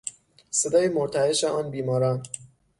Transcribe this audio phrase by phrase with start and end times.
[0.51, 2.23] صدای مرتعش آن بیماران